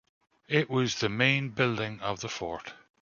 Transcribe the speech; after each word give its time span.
It 0.47 0.67
was 0.67 0.95
the 0.95 1.09
main 1.09 1.49
building 1.49 1.99
of 1.99 2.21
the 2.21 2.27
fort. 2.27 2.73